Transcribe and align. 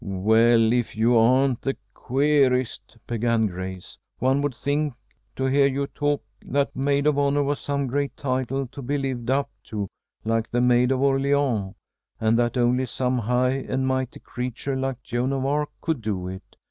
"Well, 0.03 0.73
if 0.73 0.95
you 0.97 1.15
aren't 1.15 1.61
the 1.61 1.77
queerest," 1.93 2.97
began 3.05 3.45
Grace. 3.45 3.99
"One 4.17 4.41
would 4.41 4.55
think 4.55 4.95
to 5.35 5.45
hear 5.45 5.67
you 5.67 5.85
talk 5.85 6.23
that 6.43 6.75
'maid 6.75 7.05
of 7.05 7.19
honor' 7.19 7.43
was 7.43 7.59
some 7.59 7.85
great 7.85 8.17
title 8.17 8.65
to 8.65 8.81
be 8.81 8.97
lived 8.97 9.29
up 9.29 9.51
to 9.65 9.87
like 10.25 10.49
the 10.49 10.59
'Maid 10.59 10.91
of 10.91 11.01
Orleans,' 11.01 11.75
and 12.19 12.35
that 12.39 12.57
only 12.57 12.87
some 12.87 13.19
high 13.19 13.51
and 13.51 13.85
mighty 13.85 14.19
creature 14.19 14.75
like 14.75 15.03
Joan 15.03 15.31
of 15.33 15.45
Arc 15.45 15.69
could 15.81 16.01
do 16.01 16.27
it. 16.27 16.55